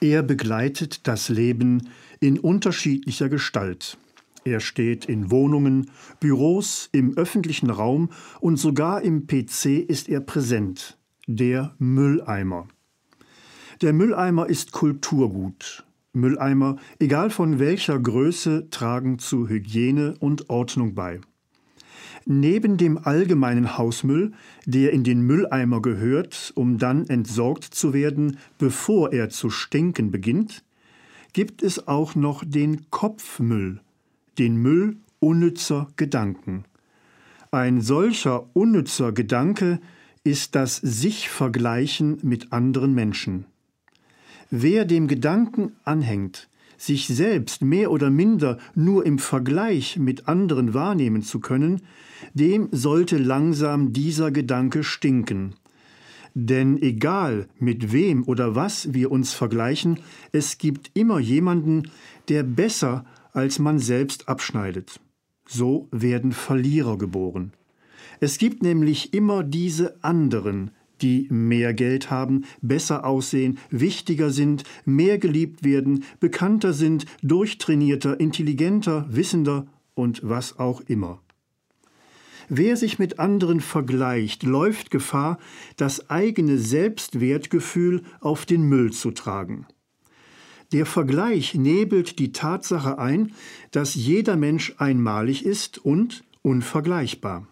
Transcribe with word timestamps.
Er 0.00 0.22
begleitet 0.22 1.08
das 1.08 1.28
Leben 1.28 1.88
in 2.20 2.38
unterschiedlicher 2.38 3.28
Gestalt. 3.28 3.98
Er 4.44 4.60
steht 4.60 5.06
in 5.06 5.30
Wohnungen, 5.32 5.90
Büros, 6.20 6.88
im 6.92 7.16
öffentlichen 7.16 7.68
Raum 7.68 8.10
und 8.40 8.58
sogar 8.58 9.02
im 9.02 9.26
PC 9.26 9.66
ist 9.88 10.08
er 10.08 10.20
präsent. 10.20 10.96
Der 11.26 11.74
Mülleimer. 11.78 12.68
Der 13.82 13.92
Mülleimer 13.92 14.48
ist 14.48 14.70
Kulturgut. 14.72 15.84
Mülleimer, 16.12 16.76
egal 17.00 17.30
von 17.30 17.58
welcher 17.58 17.98
Größe, 17.98 18.70
tragen 18.70 19.18
zu 19.18 19.48
Hygiene 19.48 20.14
und 20.20 20.48
Ordnung 20.48 20.94
bei. 20.94 21.20
Neben 22.24 22.76
dem 22.76 22.98
allgemeinen 22.98 23.78
Hausmüll, 23.78 24.32
der 24.66 24.92
in 24.92 25.04
den 25.04 25.22
Mülleimer 25.22 25.80
gehört, 25.80 26.52
um 26.54 26.78
dann 26.78 27.06
entsorgt 27.06 27.64
zu 27.64 27.92
werden, 27.92 28.38
bevor 28.58 29.12
er 29.12 29.30
zu 29.30 29.50
stinken 29.50 30.10
beginnt, 30.10 30.62
gibt 31.32 31.62
es 31.62 31.86
auch 31.88 32.14
noch 32.14 32.44
den 32.44 32.90
Kopfmüll, 32.90 33.80
den 34.38 34.56
Müll 34.56 34.96
unnützer 35.20 35.88
Gedanken. 35.96 36.64
Ein 37.50 37.80
solcher 37.80 38.44
unnützer 38.54 39.12
Gedanke 39.12 39.80
ist 40.24 40.54
das 40.54 40.76
Sich-Vergleichen 40.76 42.18
mit 42.22 42.52
anderen 42.52 42.94
Menschen. 42.94 43.46
Wer 44.50 44.84
dem 44.84 45.08
Gedanken 45.08 45.72
anhängt, 45.84 46.48
sich 46.78 47.08
selbst 47.08 47.62
mehr 47.62 47.90
oder 47.90 48.08
minder 48.08 48.56
nur 48.74 49.04
im 49.04 49.18
Vergleich 49.18 49.98
mit 49.98 50.28
anderen 50.28 50.72
wahrnehmen 50.72 51.22
zu 51.22 51.40
können, 51.40 51.82
dem 52.32 52.68
sollte 52.72 53.18
langsam 53.18 53.92
dieser 53.92 54.30
Gedanke 54.30 54.82
stinken. 54.82 55.54
Denn 56.34 56.80
egal 56.80 57.48
mit 57.58 57.92
wem 57.92 58.22
oder 58.24 58.54
was 58.54 58.94
wir 58.94 59.10
uns 59.10 59.32
vergleichen, 59.32 59.98
es 60.32 60.56
gibt 60.58 60.90
immer 60.94 61.18
jemanden, 61.18 61.90
der 62.28 62.44
besser 62.44 63.04
als 63.32 63.58
man 63.58 63.78
selbst 63.78 64.28
abschneidet. 64.28 65.00
So 65.46 65.88
werden 65.90 66.32
Verlierer 66.32 66.96
geboren. 66.96 67.52
Es 68.20 68.38
gibt 68.38 68.62
nämlich 68.62 69.14
immer 69.14 69.42
diese 69.42 70.02
anderen, 70.02 70.70
die 71.02 71.26
mehr 71.30 71.74
Geld 71.74 72.10
haben, 72.10 72.44
besser 72.60 73.04
aussehen, 73.04 73.58
wichtiger 73.70 74.30
sind, 74.30 74.64
mehr 74.84 75.18
geliebt 75.18 75.64
werden, 75.64 76.04
bekannter 76.20 76.72
sind, 76.72 77.06
durchtrainierter, 77.22 78.20
intelligenter, 78.20 79.06
wissender 79.08 79.66
und 79.94 80.20
was 80.22 80.58
auch 80.58 80.80
immer. 80.82 81.20
Wer 82.48 82.76
sich 82.76 82.98
mit 82.98 83.18
anderen 83.18 83.60
vergleicht, 83.60 84.42
läuft 84.42 84.90
Gefahr, 84.90 85.38
das 85.76 86.08
eigene 86.08 86.56
Selbstwertgefühl 86.56 88.02
auf 88.20 88.46
den 88.46 88.62
Müll 88.62 88.92
zu 88.92 89.10
tragen. 89.10 89.66
Der 90.72 90.86
Vergleich 90.86 91.54
nebelt 91.54 92.18
die 92.18 92.32
Tatsache 92.32 92.98
ein, 92.98 93.32
dass 93.70 93.94
jeder 93.94 94.36
Mensch 94.36 94.74
einmalig 94.78 95.44
ist 95.44 95.78
und 95.78 96.24
unvergleichbar. 96.42 97.46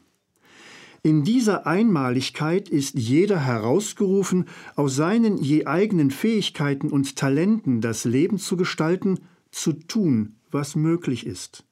In 1.06 1.22
dieser 1.22 1.68
Einmaligkeit 1.68 2.68
ist 2.68 2.98
jeder 2.98 3.38
herausgerufen, 3.38 4.46
aus 4.74 4.96
seinen 4.96 5.38
je 5.38 5.64
eigenen 5.64 6.10
Fähigkeiten 6.10 6.90
und 6.90 7.14
Talenten 7.14 7.80
das 7.80 8.04
Leben 8.04 8.40
zu 8.40 8.56
gestalten, 8.56 9.20
zu 9.52 9.74
tun, 9.74 10.34
was 10.50 10.74
möglich 10.74 11.24
ist. 11.24 11.64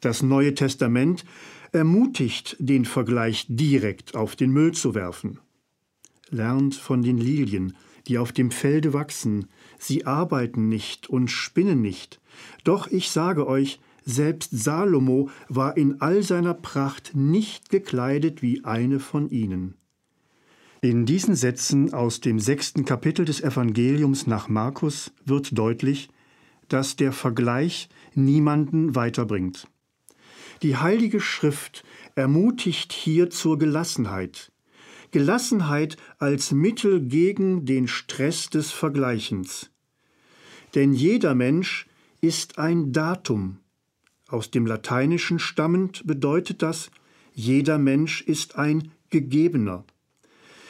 Das 0.00 0.22
Neue 0.22 0.52
Testament 0.52 1.24
ermutigt, 1.72 2.56
den 2.58 2.84
Vergleich 2.84 3.46
direkt 3.48 4.14
auf 4.14 4.36
den 4.36 4.50
Müll 4.50 4.72
zu 4.72 4.94
werfen. 4.94 5.38
Lernt 6.28 6.74
von 6.74 7.00
den 7.00 7.16
Lilien, 7.16 7.74
die 8.06 8.18
auf 8.18 8.32
dem 8.32 8.50
Felde 8.50 8.92
wachsen, 8.92 9.46
sie 9.78 10.04
arbeiten 10.04 10.68
nicht 10.68 11.08
und 11.08 11.30
spinnen 11.30 11.80
nicht. 11.80 12.20
Doch 12.64 12.86
ich 12.86 13.08
sage 13.08 13.46
euch, 13.46 13.80
selbst 14.04 14.50
Salomo 14.52 15.30
war 15.48 15.76
in 15.76 16.00
all 16.00 16.22
seiner 16.22 16.54
Pracht 16.54 17.12
nicht 17.14 17.70
gekleidet 17.70 18.42
wie 18.42 18.64
eine 18.64 19.00
von 19.00 19.30
ihnen. 19.30 19.74
In 20.82 21.04
diesen 21.04 21.34
Sätzen 21.34 21.92
aus 21.92 22.20
dem 22.20 22.40
sechsten 22.40 22.86
Kapitel 22.86 23.26
des 23.26 23.42
Evangeliums 23.42 24.26
nach 24.26 24.48
Markus 24.48 25.12
wird 25.26 25.58
deutlich, 25.58 26.08
dass 26.68 26.96
der 26.96 27.12
Vergleich 27.12 27.90
niemanden 28.14 28.94
weiterbringt. 28.94 29.68
Die 30.62 30.76
Heilige 30.76 31.20
Schrift 31.20 31.84
ermutigt 32.14 32.92
hier 32.92 33.28
zur 33.28 33.58
Gelassenheit. 33.58 34.52
Gelassenheit 35.10 35.96
als 36.18 36.52
Mittel 36.52 37.00
gegen 37.00 37.66
den 37.66 37.88
Stress 37.88 38.48
des 38.48 38.70
Vergleichens. 38.70 39.70
Denn 40.74 40.92
jeder 40.92 41.34
Mensch 41.34 41.86
ist 42.20 42.58
ein 42.58 42.92
Datum, 42.92 43.58
aus 44.30 44.50
dem 44.50 44.66
Lateinischen 44.66 45.38
stammend 45.38 46.06
bedeutet 46.06 46.62
das, 46.62 46.90
jeder 47.32 47.78
Mensch 47.78 48.22
ist 48.22 48.56
ein 48.56 48.90
Gegebener. 49.10 49.84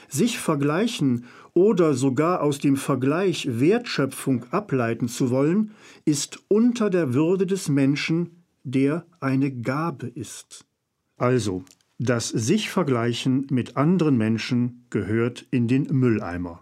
Sich 0.09 0.39
vergleichen 0.39 1.25
oder 1.55 1.95
sogar 1.95 2.43
aus 2.43 2.59
dem 2.59 2.77
Vergleich 2.77 3.49
Wertschöpfung 3.51 4.45
ableiten 4.51 5.09
zu 5.09 5.31
wollen, 5.31 5.73
ist 6.05 6.41
unter 6.49 6.91
der 6.91 7.15
Würde 7.15 7.47
des 7.47 7.69
Menschen, 7.69 8.45
der 8.63 9.05
eine 9.21 9.51
Gabe 9.51 10.07
ist. 10.07 10.65
Also, 11.17 11.65
das 11.99 12.29
sich 12.29 12.71
vergleichen 12.71 13.47
mit 13.51 13.77
anderen 13.77 14.17
Menschen 14.17 14.87
gehört 14.91 15.47
in 15.51 15.69
den 15.69 15.85
Mülleimer. 15.91 16.61